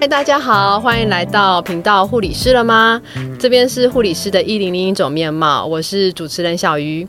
[0.00, 2.98] 嗨，大家好，欢迎来到频道护理师了吗？
[3.38, 7.06] 这边是护理师的一零零一种面貌，我是主持人小鱼。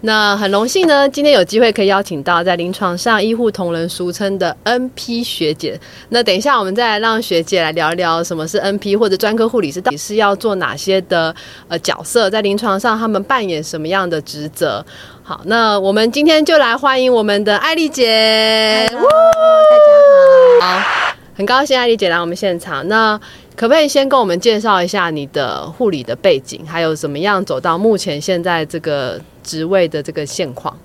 [0.00, 5.78] 那很荣幸呢，今天有机会可以邀请到在临床上医护同仁俗称的 NP 学姐。
[6.08, 11.32] 那等一下我们再来让学姐来聊一聊什么是 NP，或者专科护理师到底是要做哪些的
[11.68, 14.84] 呃角色，在临床上他们扮演什么样的职责。
[15.22, 18.88] 好，那我们今天就来欢迎我们的艾丽姐。
[18.90, 20.80] Hello，大家好。
[20.80, 21.11] 好，
[21.42, 22.86] 很高兴艾丽姐来我们现场。
[22.86, 23.18] 那
[23.56, 30.78] 可不可以先跟我们介绍一下你的护理的背景，还有怎么样走到目前现在这个职位的这个现况？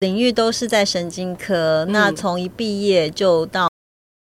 [0.00, 3.68] 领域都是在神经科，嗯那从一毕业就到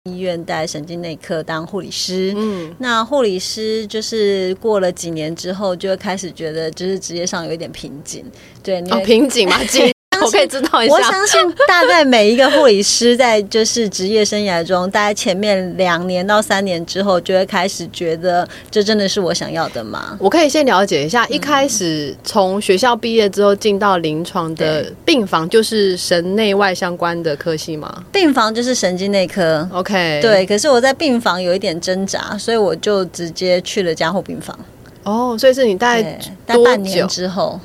[0.05, 2.33] 医院带神经内科当护理师。
[2.35, 8.25] 嗯，那护理师就是过了几年之后，就会开始觉得就是职业上有一点瓶颈。
[8.63, 9.93] 对，你哦，瓶颈嘛，颈，
[10.25, 10.95] 我可以知道一下。
[10.95, 20.17] 我相信大概每一个护理师在就是职业生涯中，大概前面两年到三年之后，就会开始觉得这真的是我想要的吗？
[20.19, 29.69] 我可以先了解一下，一开始从学校毕业之后进到临床的病房，就是神内外相关的科系吗病房就是神经内科。
[29.73, 34.59] ？OK，，对，可是我在病房有一点挣扎，所以我就直接去了加护病房。
[35.03, 37.61] 哦，所以是你大概对，在多半年之后，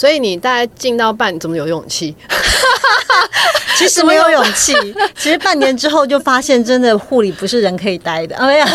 [0.00, 2.16] 所以你大概进到半，你怎么有勇气？
[3.76, 4.72] 其实没有勇气。
[5.16, 8.36] 其实半年之后就发现，真的护理不是人可以待的。
[8.44, 8.68] 哎呀，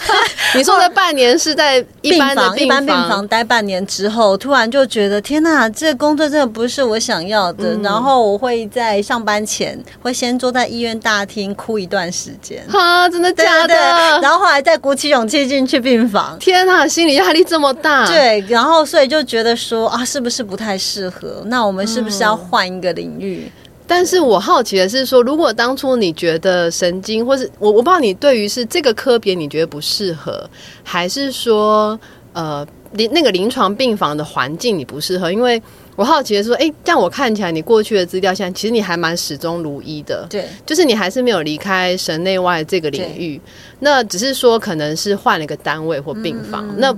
[0.54, 7.74] 你说的半年是在一病般的房一般病房待半年之后，突然就觉得天哪，这个工作真的不是我想要的。
[7.74, 12.64] 嗯然后我会在上班前会先坐在医院大厅哭一段时间。
[12.68, 14.20] 哈，真的对假对对，的？
[14.22, 16.38] 然后后来再鼓起勇气进去病房。
[16.38, 21.42] 天啊，心理压力这么大。，对，然后所以就觉得说啊，是不是不太适合？
[21.46, 23.50] 那我们是不是要换一个领域？
[23.86, 30.48] 但是我好奇的是说，如果当初你觉得神经，或是我我不知道你对于是这个科别你觉得不适合，
[30.82, 31.98] 还是说
[32.32, 35.30] 呃临那个临床病房的环境你不适合？
[35.30, 35.62] 因为
[35.96, 40.26] 我好奇的是说，哎，这样我看起来你过去的资料，现在其实你还蛮始终如一的。
[40.30, 43.40] 对，就是你还是没有离开神内外这个领域，
[43.80, 46.66] 那只是说可能是换了一个单位或病房。
[46.68, 46.96] 嗯那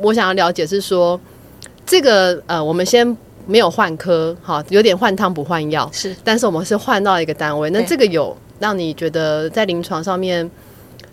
[0.00, 1.20] 我想要了解是说，
[1.84, 3.16] 这个呃，我们先
[3.48, 7.70] 没有换科，哈，有点换汤不换药，是但是我们是换到一个单位。
[7.70, 10.48] 那这个有让你觉得在临床上面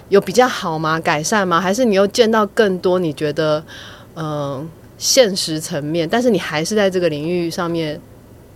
[0.10, 1.00] 有比较好吗？
[1.00, 1.62] 改善吗？
[1.62, 3.64] 还是你又见到更多你觉得
[4.16, 8.00] 嗯、呃现实层面，但是你还是在这个领域上面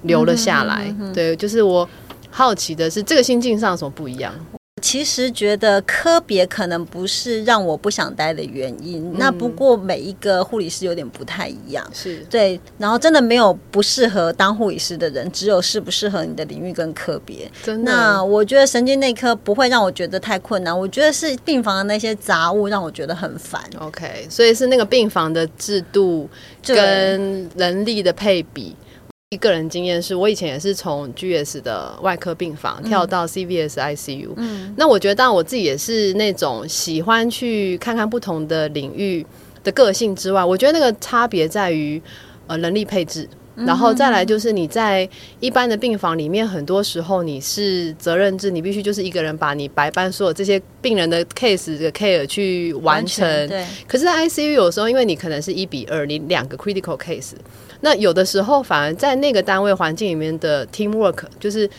[0.03, 0.93] 留了下来？
[1.13, 1.87] 对，就是我
[2.31, 4.33] 好奇的是这个心境上有什么不一样？
[4.79, 11.85] 其实觉得科别可能不是让我不想待的原因，那不过每一个护理师有点不太一样。
[11.93, 17.49] 是对，然后真的没有不适合当护理师的人，只有适不适合你的领域跟科别。
[17.63, 17.91] 真的。
[17.91, 23.61] 那我觉得神经内科不会让我觉得太困难，我觉得是病房的那些杂物让我觉得很烦。
[23.79, 26.29] OK，所以是那个病房的制度
[26.65, 28.75] 跟人力的配比。
[29.31, 39.23] 一个人经验是我以前也是从 GS 的外科病房跳到 CVS ICU，嗯，那我觉得当然我自己也是那种喜欢去看看不同的领域
[39.63, 42.01] 的个性之外，我觉得那个差别在于
[42.47, 43.29] 呃人力配置。
[43.65, 45.07] 然后再来就是你在
[45.39, 53.27] 一般的病房里面，很多时候你是责任制，你必须就是一个人把你白班所有这些病人的 case 的 care 去完成。
[53.27, 57.33] 完对，可是，在 ICU 有时候，因为你可能是一比二，你两个 critical case，
[57.81, 61.69] 那有的时候反而在那个单位环境里面的 teamwork，就是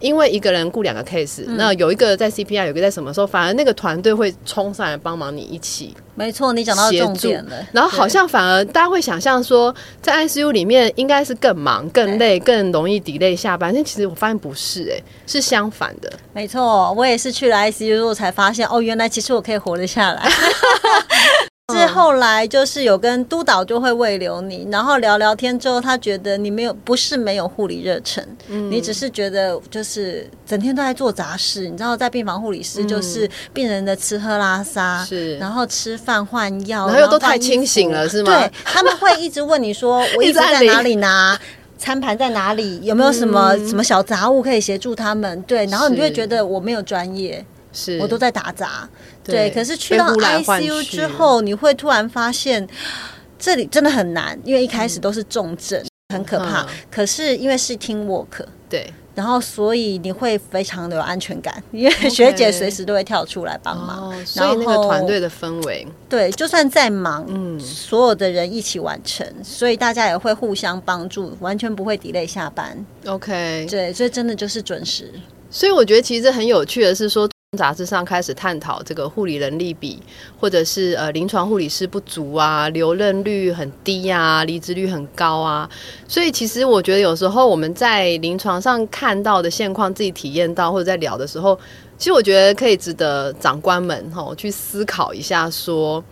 [0.00, 5.94] 因为一个人顾两个 case，、那有一个在 CPI，有一个在什么时候，反而那个团队会冲上来帮忙你一起。
[6.14, 7.66] 没错，你讲到重点了。
[7.72, 16.12] 然后好像反而大家会想象说，在 ICU 里面应该是更忙、更累、更容易 delay 下班，但其实我发现不是、欸，是相反的。
[16.32, 20.28] 没错，我也是去了 ICU 之后才发现，哦，原来其实我可以活得下来。
[21.72, 31.68] 是后来就是有跟督导就会慰留你，然后聊聊天之后，他觉得你没有不是没有护理热忱，你只是觉得就是整天都在做杂事。
[31.68, 41.38] 你知道，在病房护理师就是病人的吃喝拉撒，是然后吃饭换药，然后又都太清醒了是吗对，他们会一直问你说， 我一直在哪里拿？
[41.78, 42.78] 餐盘在哪里？
[42.82, 45.40] 有没有什么、什么小杂物可以协助他们？
[45.44, 48.88] 对，然后你就会觉得我没有专业，是我都在打杂。
[49.22, 52.66] 对对，可是去到 ICU 之后，你会突然发现
[53.38, 55.82] 这里真的很难，因为一开始都是重症，
[56.14, 56.62] 很可怕。
[56.62, 64.10] 嗯可是因为是 team work，对然后所以你会非常的有安全感，因为学姐随时都会跳出来帮忙。
[64.10, 72.84] 哦，所以那个团队的氛围，对，就算再忙，嗯，所有的人一起完成，所以大家也会互相帮助，完全不会 delay 下班。
[73.06, 75.12] OK，对，所以真的就是准时。
[75.50, 77.28] 所以我觉得其实很有趣的是说，
[77.58, 80.00] 杂志上开始探讨这个护理人力比，
[80.38, 85.68] 或者是呃临床护理师不足啊，留任率很低啊，离职率很高啊。
[86.06, 91.58] 所以其实我觉得有时候我们在临床上看到的现况，自己体验到或者在聊的时候，
[91.98, 96.02] 其实我觉得可以值得长官们吼去思考一下，说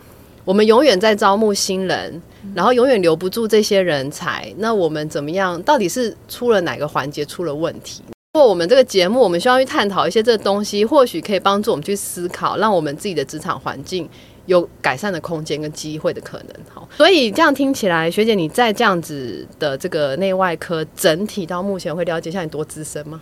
[0.45, 2.21] 我们永远在招募新人，
[2.53, 5.63] 然后永远留不住这些人才，那我们怎么样？
[5.63, 8.03] 到底是出了哪个环节出了问题？
[8.39, 14.09] 过我们这个节目，我们需要去探讨一些这个东西，或许可以帮助我们去思考，让我们自己的职场环境
[14.47, 16.49] 有改善的空间跟机会的可能。
[16.73, 23.19] 好，所以这样听起来，学姐你在这样子的这个内外科整体到目前会了解一下你多资深吗？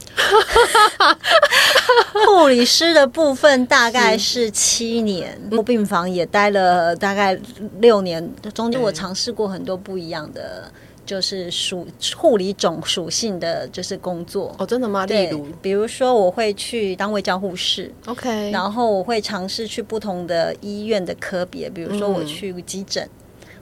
[2.26, 7.38] 护理师的部分大概是七年，病房也待了大概
[7.80, 10.70] 六年，中间我尝试过很多不一样的。
[11.06, 11.86] 就是属
[12.16, 15.06] 护理种属性的，就是工作哦，真的吗？
[15.06, 23.08] 例如，比如说我会去当位教护士，OK，然后我会尝试去不同的医院的科别，比如说我去急诊，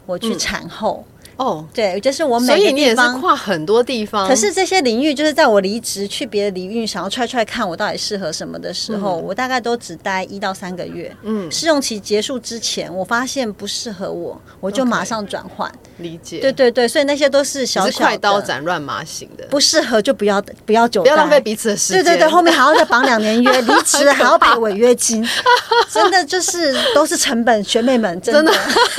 [0.06, 1.04] 我去产后。
[1.36, 4.28] 哦，对，就是我每个地方跨很多地方。
[4.28, 11.14] 可是这些领域，就是在我离职去别的领域，想要踹踹看我到底适合什么的时候，我大概都只待一到三个月。
[11.22, 15.70] 嗯，试用期结束之前，我发现不适合我，我就马上转换。
[15.98, 16.38] 理解。
[16.38, 22.04] 对对对，所以那些都是小小快刀斩乱麻型的，不适合就不要不要久，不要浪费彼此的时间。
[22.04, 25.26] 对对对，后面还要再绑两年约，离职 还要赔违约金，
[25.90, 27.64] 真的就是都是成本。
[27.64, 28.52] 学妹们，真的，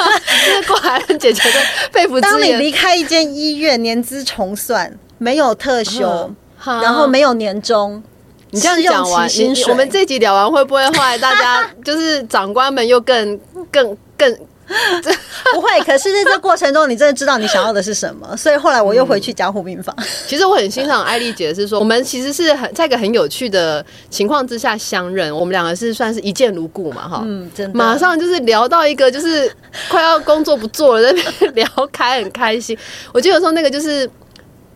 [0.67, 1.59] 过来人姐姐的
[1.91, 3.05] 肺腑当你离开一。
[3.05, 6.33] 间医院年资重算，没有特休，
[6.65, 8.01] 然后没有年终。
[8.49, 9.29] 你这样讲完，
[9.69, 13.39] 我们这集聊完会不会后来大家就是长官们又更
[13.71, 14.37] 更更？
[15.53, 19.95] 不会，可是在这过程中，你真的知道你想要的是什么， 所以后来我又回去加护病房。
[20.25, 29.51] 其实我很欣赏艾丽姐，是说我们其实是很在一个很有趣的情况之下相认，我们两个是算是一见如故嘛，哈，嗯，真的，马上就是聊到一个就是
[29.89, 32.77] 快要工作不做了，在那边聊开很开心。
[33.13, 34.09] 我记得有时候那个就是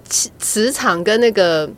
[0.07, 1.69] 磁磁场跟那个。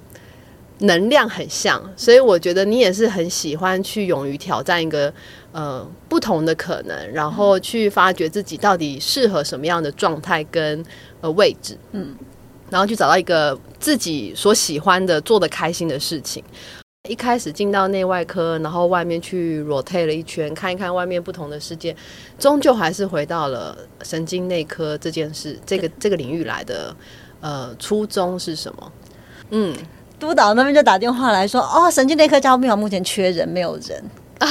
[0.81, 5.13] 能量很像，所以我觉得你也是很喜欢去勇于挑战一个
[5.51, 10.83] 呃不同的可能，然后去发掘自己到底适合什么样的状态跟
[11.21, 12.15] 呃位置，嗯，
[12.69, 16.43] 然后去找到一个自己所喜欢的、做的开心的事情。
[17.09, 21.95] 一开始进到内外科，然后外面去 rotate 了一圈，看一看外面不同的世界，
[22.39, 26.95] 终究还是回到了神经内科这件事，这个这个领域来的。
[27.39, 28.91] 呃，初衷是什么？
[29.49, 29.75] 嗯。
[30.21, 34.01] 督导那边就打电话来说：“哦，神经内科加护病房目前缺人，没有人，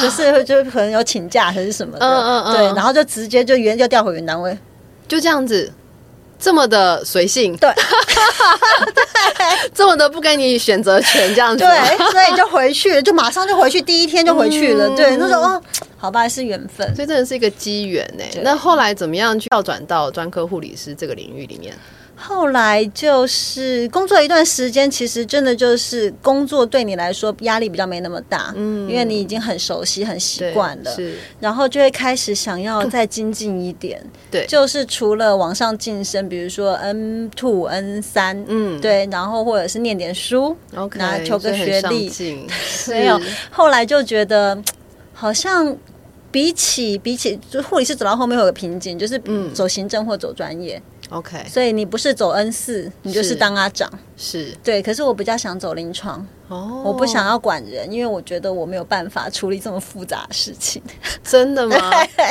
[0.02, 4.58] 就是就可能有请假还是什么的，嗯嗯嗯，对，然后就直接就原就调回原单位，
[5.06, 5.72] 就这样子，
[6.38, 7.72] 这么的随性，对，
[9.72, 15.62] 这么的不给你选择权，这样子，对，所以就回去，就马上就回去，第一天就回去了，对，那时候哦，
[15.96, 18.24] 好吧，是缘分，所以真的是一个机缘呢。
[18.42, 21.72] 那后来怎么样去调转到专科护理师这个领域里面？”
[22.22, 34.00] 后来就是工作一段时间，其实真的就是工作对你来说压力比较没那么大，嗯，因为你已经很熟悉、很习惯了，是，然后就会开始想要再精进一点，
[34.30, 42.12] 对，就是除了往上晋升，比如说 N two、N 三，嗯，对，然后或者是念点书，OK，拿求个学历，
[42.88, 43.18] 没有，
[43.50, 44.62] 后来就觉得
[45.14, 45.74] 好像
[46.30, 49.20] 比起比起，就护理师走到后面有个瓶颈，就是
[49.52, 50.80] 走行政或走专业。
[51.10, 54.80] OK，所以你不是走 N 四，你就是当阿长，是对。
[54.80, 60.80] 可是我比较想走临床，哦，我不想要管人，因为我觉得我没有办法处理这么复杂的事情。
[61.24, 61.76] 真的吗？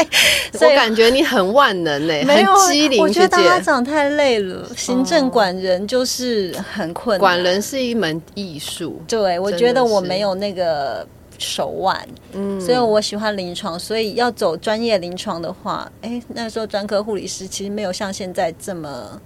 [0.61, 3.01] 我感觉你很万能呢，很机灵。
[3.01, 7.19] 我觉得当阿长太累了，行政管人就是很困难。
[7.19, 11.05] 管人是一门艺术，对我觉得我没有那个。
[11.39, 19.19] 手腕，嗯，所以我喜欢临床，所以要走专业临床的话，哎，那时候专科护理师其实没有像现在这么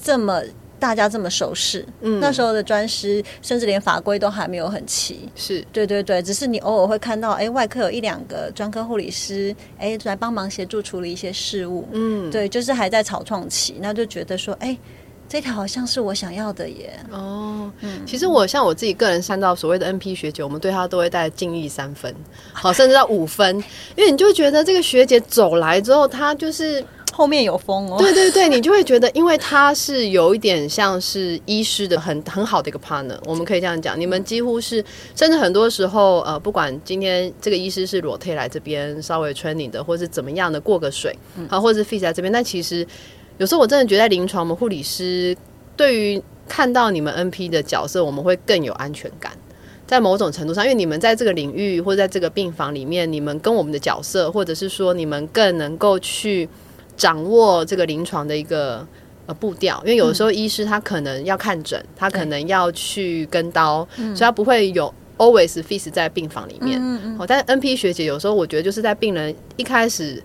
[0.00, 0.40] 这么
[0.78, 5.62] 大家这么熟识，嗯，那时候的专师甚至连法规都还没有很齐，是。
[5.72, 14.78] 对对对，只是你偶尔会看到，哎，外科有一两个专科护理师，哎，来帮忙协助处理一些事务，嗯，对，就是还在草创期，那就觉得说，哎。
[15.28, 16.98] 这条好像是我想要的耶。
[17.10, 22.14] 哦，嗯，其实我像我自己个人看到所谓的 N P 学姐，我们对她都会带敬意三分，
[22.52, 23.56] 好，甚至到五分，
[23.94, 26.82] 因为你就觉得这个学姐走来之后，她就是
[27.12, 27.96] 后面有风哦。
[27.98, 34.82] 对对对，你就会觉得，因为她是有一点像是医师的很很好的一个 partner，我们可以这样讲，你们几乎是，
[35.14, 41.14] 甚至很多时候，呃，不管今天这个医师是裸退来这边稍微 training 的，或是怎么样的过个水，
[41.50, 42.86] 好，或者是 f e e 在这边，但其实。
[43.38, 45.36] 有时候我真的觉得，在临床，我们护理师
[45.76, 49.32] 对于看到你们 NP 的角色，我们会更有安全感。
[49.86, 56.46] 在某种程度上，因为你们在这个领域或者在这个病房里面，你们跟我们的角色，或者是说你们更能够去
[56.96, 58.86] 掌握这个临床的一个
[59.24, 59.80] 呃步调。
[59.86, 66.78] 因为有的时候医师他可能要看诊，他可能要去跟刀，所以他不会有 always face 在病房里面。
[66.82, 70.22] 嗯哦，但是 NP 学姐有时候我觉得就是在病人一开始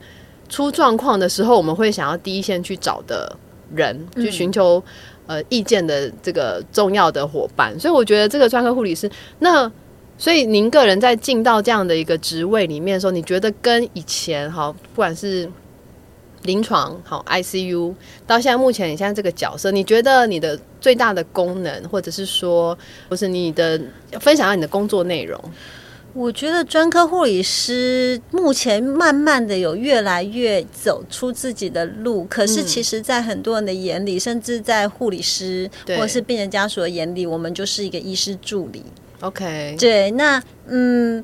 [0.54, 3.36] 出状况的时候，我们会想要第一线去找的
[3.74, 4.84] 人，去寻求。
[5.26, 9.72] 呃，意见的这个重要的伙伴，所以我觉得这个专科护理师，那
[10.18, 15.50] 所以您个人在进到这样的一个职位里面的时候，你觉得跟以前哈，不管是
[16.42, 17.96] 临床好 ICU，
[18.28, 22.78] 到现在目前你现在这个角色，你觉得你的最大的功能，或者是说，
[23.10, 23.80] 或是你的
[24.20, 25.42] 分享下你的工作内容？
[26.14, 38.84] 我觉得专科护理师目前慢慢的有越来越走出自己的路，可是其实，在很多人的眼里，甚至在护理师或者是病人家属的眼里，我们就是一个医师助理。
[39.22, 41.24] OK，对，那嗯。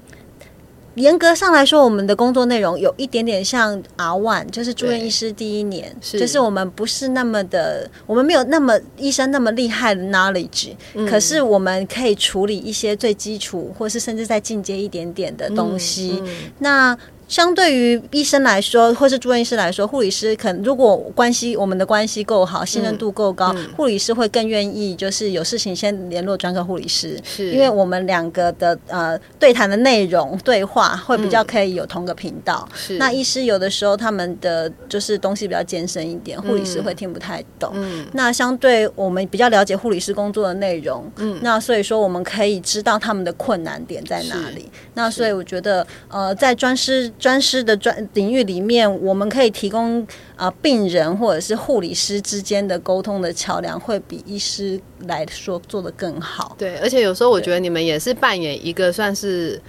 [0.96, 10.72] 严格上来说，我们的工作内容有一点点像 R one，就是住院医师第一年，就是我们不是那么的，我们没有那么医生那么厉害的 knowledge，
[11.10, 16.22] 可是我们可以处理一些最基础，或是甚至再进阶一点点的东西。
[16.58, 16.98] 那
[17.29, 32.67] 相对于医生来说，或是住院医师来说，护理师可能如果关系我们的关系够好，信任度够高，护理师会更愿意就是有事情先联络专科护理师，是因为我们两个的呃对谈的内容对话会比较可以有同个频道。
[32.74, 37.71] 是那医师有的时候他们的就是东西比较艰深一点，护理师会听不太懂。
[37.75, 44.67] 嗯，那相对我们比较了解护理师工作的内容，嗯，那所以说我们可以知道他们的困难点在哪里。
[44.95, 47.07] 那所以我觉得呃在专师。
[47.19, 50.07] 专师的专领域里面，我们可以提供
[50.38, 56.55] 啊病人或者是护理师之间的沟通的桥梁，会比医师来说做的更好。
[56.57, 59.61] 对，而且有时候我觉得你们也是扮演一个算是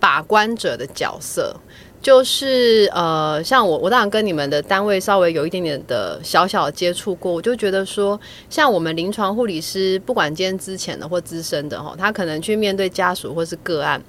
[0.00, 1.54] 把关者的角色，
[2.00, 8.18] 就是呃，像我，我当然跟你们的单位稍微有一点点的小小接触过，我就觉得说，
[8.48, 14.02] 像我们临床护理师，不管今天之前的或资深的哈，他可能去面对家属或是个案，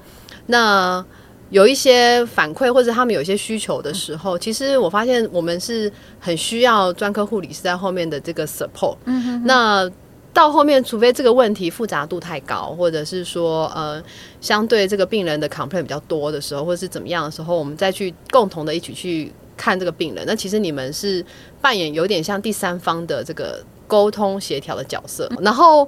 [0.45, 1.05] 那。
[1.51, 8.95] 有一些反馈或者他们有一些需求的时候，其实我发现我们是很需要专科护理师在后面的这个 support。
[9.03, 9.91] 嗯哼那
[10.33, 14.01] 到后面，除非这个问题复杂度太高，或者是说呃，
[14.39, 20.23] 相对这个病人的 complaint 比较多的时候，或者是怎么样的时候，我们再去共同的一起去看这个病人。
[20.25, 21.23] 那其实你们是
[21.59, 25.87] 扮演有点像第三方的这个沟通协调的角色，然后。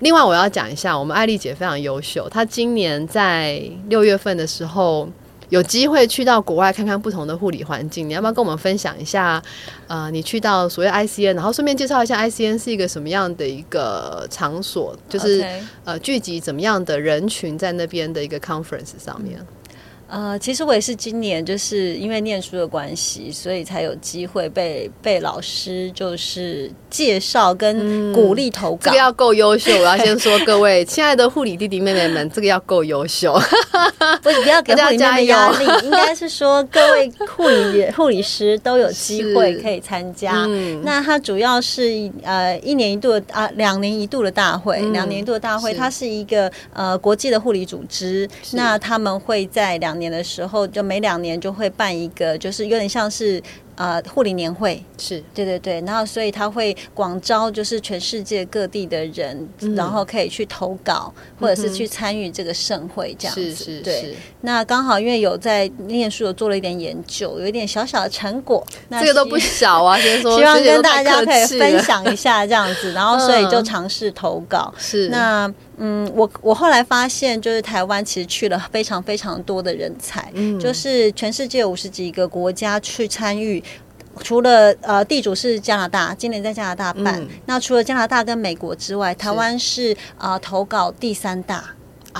[0.00, 2.28] 另外，我要讲一下，我们艾丽姐非常优秀。
[2.28, 5.08] 她今年在六月份的时候
[5.50, 8.08] 有机会去到国外看看不同的护理环境。
[8.08, 9.42] 你要不要跟我们分享一下？
[9.86, 15.46] 呃，你去到所谓 ICN，然后顺便介绍一下 ICN 是一个什么样的一个场所，就是
[15.84, 19.38] 呃聚集怎么样的人群在那边的一个 conference 上面。
[20.06, 28.82] 呃，其实我也是今年就是因为念书的关系，所以才有机会被被老师就是介绍跟鼓励投稿。
[28.84, 33.34] 这个要够优秀，我要先说各位 亲爱的护理弟弟妹妹们，这个要够优秀。
[34.22, 40.46] 不是不要给大家压力，应该是说各位护理 护理师都有机会可以参加。
[40.82, 49.93] 那它主要是呃一年一度的啊两年一度的大会，两年一度的大会，它是一个呃国际的护理组织，那他们会在两。
[49.98, 53.42] 年的时候，就每两年就会办一个，就是有点像是
[53.76, 55.80] 呃护理年会，是对对对。
[55.82, 63.80] 然后所以他会广招，就是全世界各地的人，然后可以去投稿，或者是去参与这个盛会这样子。
[63.82, 68.64] 对，那刚好因为有在念书，有做了一点研究，有一点小小的成果。
[68.90, 72.92] 这个都不小啊， 先说，希望跟大家可以分享一下这样子。
[72.94, 74.72] 然后所以就尝试投稿。
[74.78, 75.52] 是那。
[75.76, 83.60] 嗯，我我后来发现，就是台湾其实去了非常非常多的人才，就是全世界五十几个国家去参与。
[84.22, 87.26] 除了呃地主是加拿大，今年在加拿大办。
[87.46, 91.64] 那除了加拿大跟美国之外，台湾是啊投稿第三大，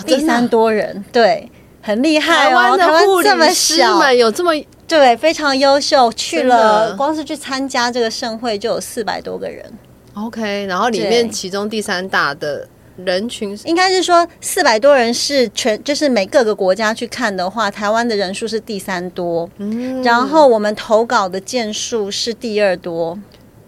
[0.07, 2.77] 第三多人，对，很厉害哦。
[2.77, 4.53] 台湾这么小，有这么
[4.87, 9.65] 对非常优秀，去了光是去参加这个盛会就有四百多个人。
[10.15, 12.69] OK，然后里面其中第三大的。
[12.97, 23.19] 人群应该是说四百多人是全，就是每各个国家去看的话，台湾的人数是第三多，嗯，然后我们投稿的件数是第二多，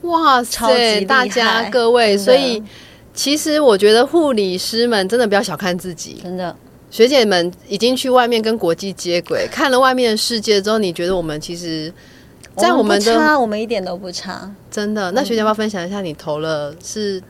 [0.02, 2.62] 哇，超级大家各位，所以
[3.12, 6.54] 其实我觉得护理师们真的不要小看自己，真的，
[6.88, 11.92] 学姐们已经去外面跟国际接轨，看了外面的世界之后，你觉得我们其实，
[12.56, 15.10] 在我们的我们一点都不差，真的。
[15.10, 17.20] 那学姐要不要分享一下你投了是？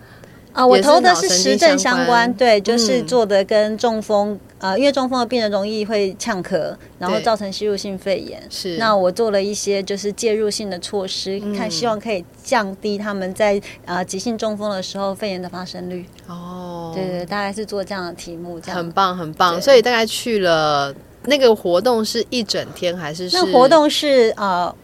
[0.56, 8.42] 啊，我投的是实证相关，对，就是嗯做的跟中风，呃，因为中风的病人容易会呛咳，然后造成吸入性肺炎。
[8.48, 16.06] 是那我做了一些就是介入性的措施，看希望可以降低他们在呃急性中风的时候肺炎的发生率。
[16.26, 18.90] 哦，对对，大概是做这样的题目，这样很。
[18.92, 19.60] 棒很棒。
[19.60, 20.94] 所以大概去了
[21.26, 24.75] 那个活动是一整天还是是那活动是呃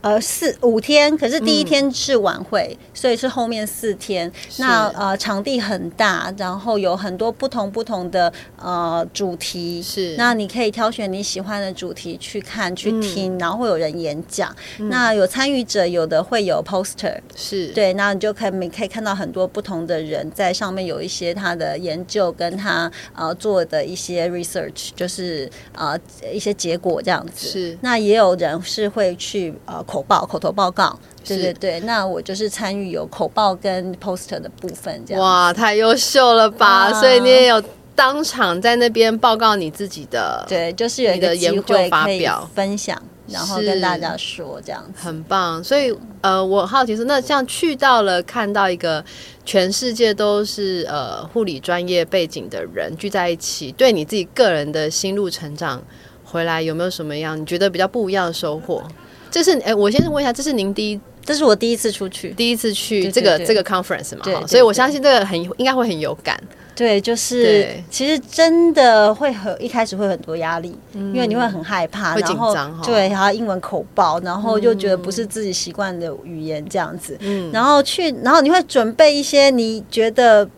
[0.00, 4.30] 呃四五天，可是嗯第一天是晚会，所以是后面四天。
[4.58, 9.82] 那呃场地很大，然后有很多不同不同的呃主题。
[9.82, 14.54] 是那你可以挑选你喜欢的主题去看去嗯听，然后会有人演讲。
[14.78, 25.98] 那有参与者，有的会有 poster，是对，那你就可以你可以看到很多不同的人在上面有一些他的研究跟他呃做的一些 research，就是呃
[26.32, 27.48] 一些结果这样子。
[27.48, 31.80] 是那也有人是会去呃口报口头报告，对是对对。
[31.80, 35.20] 那我就是参与有口报跟 poster 的部分这样。
[35.20, 36.66] 哇，太优秀了吧！
[36.66, 37.60] 啊所以你也有
[37.96, 45.04] 当场在那边报告你自己的，，对，就是有一个机研究会可以发表分享，然后跟大家说这样子。
[45.04, 45.62] 很棒。
[45.64, 49.04] 所以呃，我好奇是，那像去到了看到一个
[49.44, 55.82] 全世界都是呃护理专业背景的人聚在一起，对你自己个人的心路成长
[56.24, 58.82] 回来有没有什么样你觉得比较不一样的收获？
[59.30, 66.38] 这是哎，我先问一下，这是您第一这是我第一次出去，第一次去这个这个 conference 嘛，所以我相信这个很应该会很有感。
[66.74, 72.82] 对，就是其实真的会很一开始会很多压力，因为你会很害怕，然后紧张哈。
[72.82, 77.50] 对，然后英文口爆，然后就觉得不是自己习惯的语言这样子，嗯。
[77.52, 80.48] 然后去，然后你会准备一些你觉得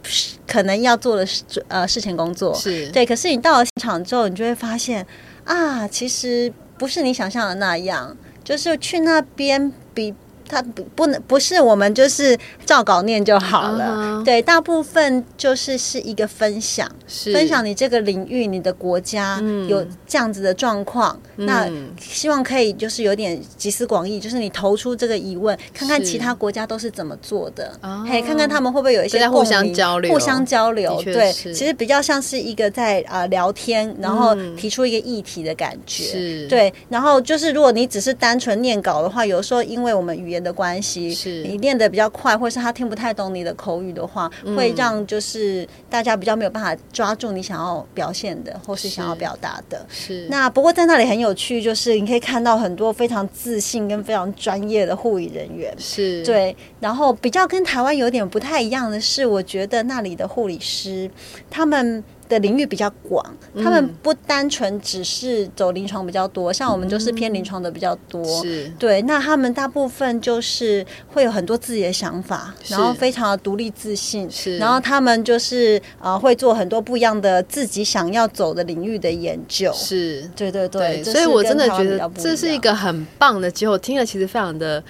[0.46, 5.04] 可能要做的事呃事前工作，是，对，可是你到了现场之后，你就会发现
[5.42, 10.14] 啊，其实不是你想象的那样，就是去那边比。
[10.52, 16.87] 它不不能不是我们就是照稿念就好了对，大部分就是是一个分享，
[17.32, 49.87] 分享你这个领域、你的国家嗯有这样子的状况，那嗯希望可以就是有点集思广益，就是你投出这个疑问，看看其他国家都是怎么做的，哦嘿，看看他们会不会有一些互相交流互相交流，对，其实比较像是一个在呃聊天，然后嗯提出一个议题的感觉，是，对，然后就是如果你只是单纯念稿的话，有时候因为我们语言的关系，是你练的比较快，或是他听不太懂你的口语的话，嗯会让就是大家比较没有办法抓住你想要表现的，或是是想要表达的。
[49.88, 55.72] 是那不过在那里很有趣，就是你可以看到很多非常自信跟非常专业的护理人员。
[55.78, 61.11] 是，对，然后比较跟台湾有点不太一样的是，我觉得那里的护理师
[61.50, 62.02] 他们
[62.33, 63.25] 的领域比较广，
[63.62, 68.25] 他们不单纯只是走临床比较多，像我们就是偏临床的比较多。
[68.42, 79.73] 是对，那他们大部分就是会有很多自己的想法，然后非常的独立自信，是然后他们就是呃会做很多不一样的自己想要走的领域的研究。
[79.75, 80.29] 是。
[80.35, 83.77] 对对对，所以我真的觉得这是一个很棒的结果。
[83.77, 84.83] 听了其实非常的，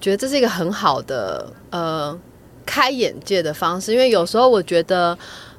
[0.00, 2.18] 觉得这是一个很好的呃
[2.66, 3.92] 开眼界的方式。
[3.92, 5.16] 因为有时候我觉得，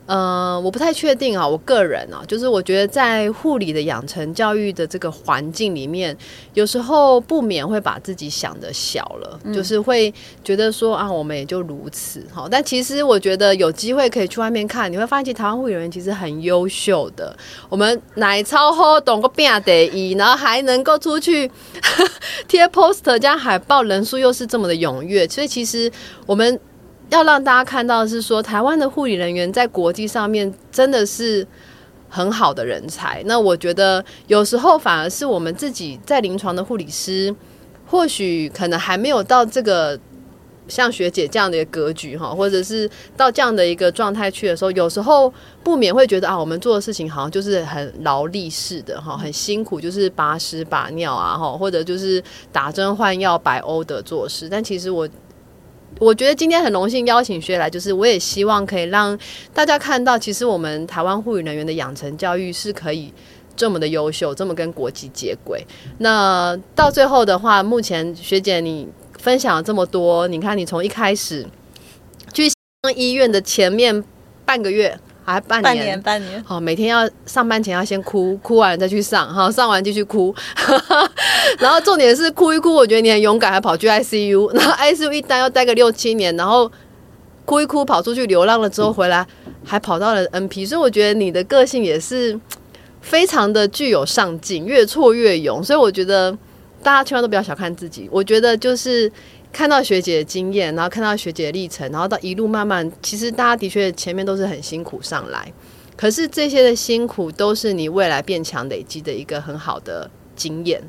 [0.09, 6.17] 呃，我不太确定啊，我个人啊，就是我觉得在护理的养成教育的这个环境里面，
[6.55, 10.11] 有时候不免会把自己想的小了，嗯就是会
[10.43, 12.47] 觉得说啊，我们也就如此哈。
[12.49, 17.37] 但其实我觉得有机会可以去外面看，你会发现，其实台湾护理人员其实很优秀的。
[17.69, 21.51] 我们奶超好，懂个变得一，然后还能够出去
[22.49, 25.91] 贴 poster 加海报，人数又是这么的踊跃，所以其实
[26.25, 26.59] 我们
[27.09, 31.45] 要让大家看到是说，台湾的护理人员在国际上面真的是
[32.07, 33.21] 很好的人才。
[33.25, 37.35] 那我觉得有时候反而是我们自己在临床的护理师，
[37.85, 39.99] 或许可能还没有到这个。
[40.67, 54.47] 像学姐这样的一个格局哈，或者是到这样的一个状态去的时候，有时候不免会觉得啊，我们做的事情好像就是很劳力式的哈，很辛苦，就是拔屎拔尿啊哈，或者就是打针换药摆欧的做事。
[54.47, 55.09] 但其实我
[55.97, 59.17] 我觉得今天很荣幸邀请学来，就是我也希望可以让
[59.54, 63.13] 大家看到，其实我们台湾护理人员的养成教育是可以。
[63.56, 65.62] 这么的优秀，这么跟国际接轨。
[65.97, 71.45] 那到最后的话，目前学姐你分享了这么多，你看你从一开始
[72.32, 72.49] 去
[72.95, 74.02] 医院的前面
[74.45, 74.97] 半个月，
[75.33, 80.33] 还半半年半年，好，每天要上班前要先哭，哭完再去上，哈，上完继续哭，
[81.59, 86.71] 然后重点是哭一哭，我觉得你很勇敢，还跑去 ICU，然后 ICU 一待要待个六七年，然后
[87.45, 89.25] 哭一哭跑出去流浪了之后回来，
[89.63, 92.39] 还跑到了 NP，所以我觉得你的个性也是
[93.01, 96.31] 非常的具有上进，越挫越勇，所以我觉得
[96.83, 99.11] 大家千万都不要小看自己，我觉得就是
[99.51, 105.51] 看到学姐的经验，然后看到学姐的历程，然后到一路慢慢，其实大家的确前面都是很辛苦上来，
[105.95, 110.81] 可是这些的辛苦都是你未来变强累积的一个很好的经验。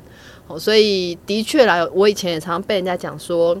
[0.47, 3.57] 哦，所以的确来，我以前也常常被人家讲说，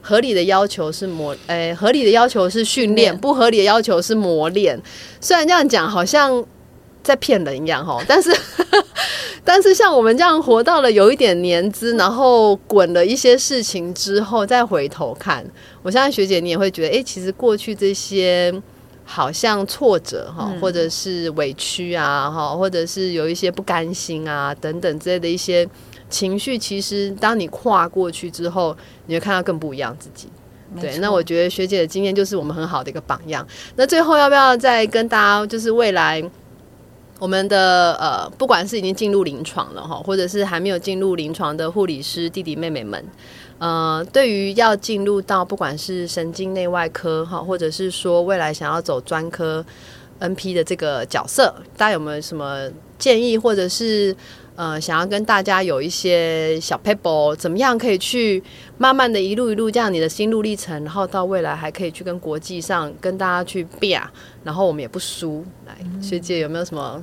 [0.00, 4.78] 合理的要求是磨，诶、合理的要求是训练，不合理的要求是磨练。
[5.20, 6.44] 虽然这样讲好像
[7.04, 8.36] 在骗人一样哈，但是
[9.44, 15.44] 但是像我们这样活到了有一点年资，然后滚了一些事情之后，再回头看，
[15.82, 18.52] 我相信学姐你也会觉得，诶，其实过去这些。
[19.06, 25.68] 好像挫折哈，或者是委屈啊哈，或者是有一些不甘心啊等等之类的一些
[26.08, 30.28] 情绪，其实当你跨过去之后，你会看到更不一样自己。
[30.80, 33.46] 对，那我觉得学姐的经验就是我们很好的一个榜样。
[33.76, 36.24] 那最后要不要再跟大家，就是未来
[37.24, 43.02] 我们的呃，不管是已经进入临床了哈，或者是还没有进入临床的护理师弟弟妹妹们。
[43.56, 49.64] 呃，对于要进入到不管是神经内外科哈，或者是说未来想要走专科
[50.20, 54.14] NP 的这个角色，大家有没有什么建议，或者是
[54.54, 58.42] 呃想要跟大家有一些小 paper，怎么样可以去
[58.76, 65.42] 慢慢的一路一路这样你的心路历程，然后到未来还可以去跟国际上跟大家去比啊，然后我们也不输。
[65.64, 67.02] 来，学姐有没有什么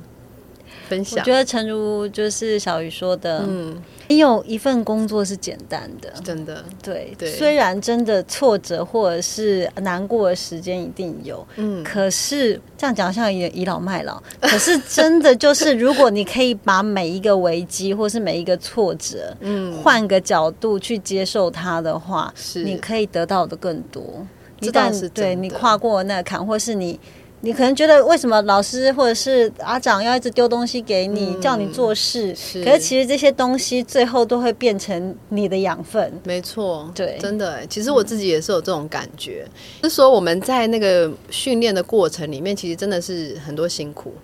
[0.88, 1.18] 分享？
[1.18, 3.80] 我觉得诚如就是小鱼说的，嗯。
[4.08, 7.30] 你有一份工作是简单的，真的，对对。
[7.30, 14.22] 虽然真的挫折或者是难过的时间一定有，嗯，可是这样讲像也倚老卖老。
[14.42, 24.26] 可是真的就是，如果你可以把每一个危机或是每一个挫折，嗯，换个角度去接受它的话，是你可以得到的更多。
[24.60, 27.00] 一旦是对你跨过那坎，或是你。
[27.44, 32.32] 你可能觉得为什么老师或者是阿长要一直丢东西给你，叫你做事？
[32.64, 36.12] 可是其实这些东西最后都会变成你的养分。
[36.22, 37.66] 没错，对，真的。
[37.66, 39.44] 其实我自己也是有这种感觉，
[39.82, 44.14] 是说我们在那个训练的过程里面，其实真的是很多辛苦。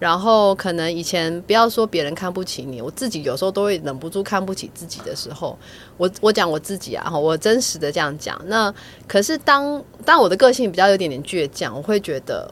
[0.00, 5.56] 然后可能以前不要说别人看不起你，我自己有时候都会忍不住看不起自己的时候，
[5.98, 8.40] 我我讲我自己啊，我真实的这样讲。
[8.46, 8.74] 那
[9.06, 12.50] 可是当当我的个性比较有点点倔强，我会觉得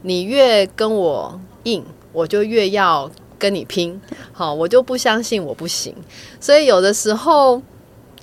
[0.00, 4.00] 你越跟我硬，我就越要跟你拼。
[4.32, 5.94] 好，我就不相信我不行。
[6.40, 7.60] 所以有的时候，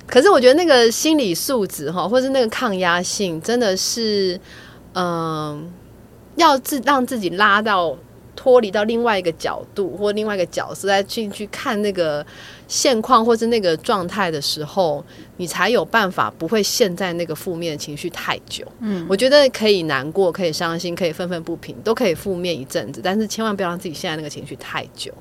[0.08, 4.42] 可是我觉得那个心理素质哈，或是那个抗压性，真的是
[4.96, 5.72] 嗯，
[6.36, 7.96] 要自让自己拉到。
[8.36, 12.26] 脱离到另外一个角度或另外一个角色，再进去看那个
[12.68, 15.04] 现况或是那个状态的时候，
[15.38, 18.66] 你才有办法不会陷在那个负面情绪太久。
[18.80, 25.12] 嗯，我觉得可以难过，可以伤心，可以愤愤不平，都可以负面一阵子，但是千万不要让自己陷在那个情绪太久。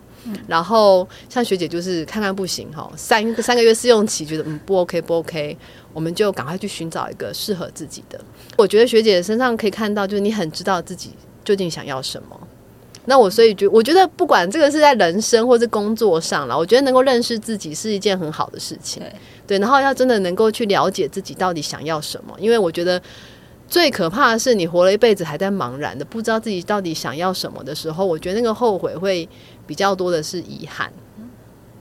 [0.46, 5.54] 然后像学姐就是看看不行哈，三三个月试用期，觉得嗯不 OK 不 OK，
[5.92, 8.18] 我们就赶快去寻找一个适合自己的。
[8.56, 11.10] 我觉得学姐身上可以看到，就是你很知道自己
[11.44, 12.40] 究竟想要什么。
[13.06, 19.02] 那我所以觉，我觉得不管这个是在人生或是工作上了，我觉得能够认识自己是一件很好的事情。
[19.46, 23.00] 对，然后要真的能够去了解自己到底想要什么，因为我觉得
[23.68, 29.28] 最可怕的是你活了一辈子还在茫然的不知道自己到底想要什么的时候，我觉得那个后悔会
[29.66, 30.90] 比较多的是遗憾。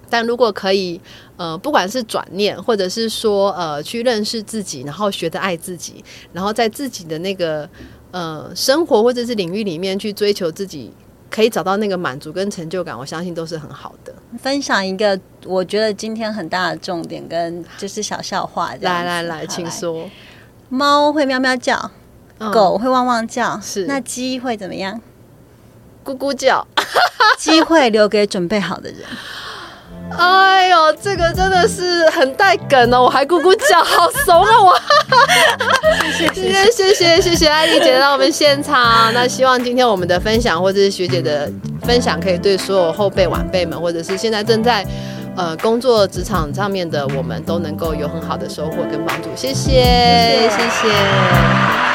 [0.10, 1.00] 但如果可以，
[1.38, 7.68] 呃，不管是转念，或者是说呃去认识自己，然后学着爱自己，然后在自己的那个
[8.12, 10.92] 呃生活或者是领域里面去追求自己。
[11.34, 14.14] 可以找到那个满足跟成就感，我相信都是很好的。
[14.38, 18.72] 分享一个我觉得今天很大的重点，跟就是小笑话。
[18.82, 20.08] 来来来，请说。
[20.70, 21.90] 猫会喵喵叫，
[22.38, 25.02] 狗会汪汪叫，是那鸡会怎么样？
[26.06, 26.68] 咕咕叫。
[27.40, 29.00] 机会留给准备好的人。
[30.12, 33.02] 哎呦，这个真的是很带梗哦！
[33.04, 34.76] 我还咕咕叫，好怂啊我！
[36.18, 39.12] 谢谢谢谢谢谢艾丽姐到我们现场。
[39.14, 44.86] 那希望今天我们的分享或者是学姐的分享，可以对所有后辈晚辈们，或者是现在正在
[45.36, 49.30] 呃工作职场上面的我们，都能够有很好的收获跟帮助。
[49.36, 51.93] 谢谢谢谢。